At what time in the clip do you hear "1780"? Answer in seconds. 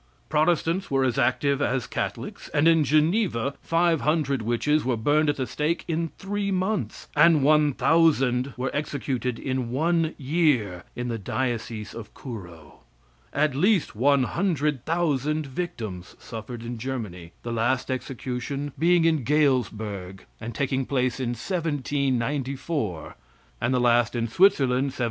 24.85-24.97